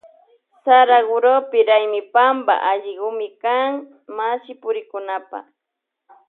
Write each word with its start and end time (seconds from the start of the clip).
Saragurupa 0.63 1.59
raymipampa 1.69 2.53
allikumi 2.71 3.27
kan 3.43 3.71
mashipurikkunapa. 4.15 5.39